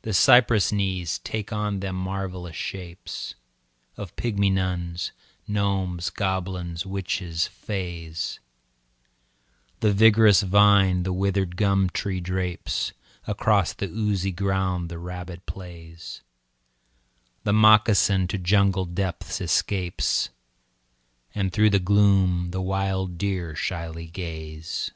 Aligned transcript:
The 0.00 0.14
cypress 0.14 0.72
knees 0.72 1.18
take 1.18 1.52
on 1.52 1.80
them 1.80 1.94
marvellous 1.94 2.56
shapes 2.56 3.34
Of 3.98 4.16
pygmy 4.16 4.50
nuns, 4.50 5.12
gnomes, 5.46 6.08
goblins, 6.08 6.86
witches, 6.86 7.48
fays, 7.48 8.40
The 9.80 9.92
vigorous 9.92 10.40
vine 10.40 11.02
the 11.02 11.12
withered 11.12 11.56
gum 11.58 11.90
tree 11.90 12.18
drapes, 12.18 12.94
Across 13.26 13.74
the 13.74 13.88
oozy 13.88 14.32
ground 14.32 14.88
the 14.88 14.96
rabbit 14.96 15.44
plays, 15.44 16.22
The 17.44 17.52
moccasin 17.52 18.26
to 18.28 18.38
jungle 18.38 18.86
depths 18.86 19.38
escapes, 19.38 20.30
And 21.34 21.52
through 21.52 21.68
the 21.68 21.78
gloom 21.78 22.52
the 22.52 22.62
wild 22.62 23.18
deer 23.18 23.54
shyly 23.54 24.06
gaze. 24.06 24.92